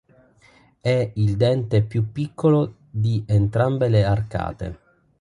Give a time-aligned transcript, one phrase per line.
[0.81, 4.79] È il dente più piccolo di entrambe le arcate.